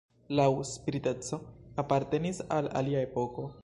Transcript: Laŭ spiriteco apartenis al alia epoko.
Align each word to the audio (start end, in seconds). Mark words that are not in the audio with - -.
Laŭ 0.37 0.47
spiriteco 0.69 1.41
apartenis 1.85 2.43
al 2.59 2.75
alia 2.83 3.09
epoko. 3.11 3.53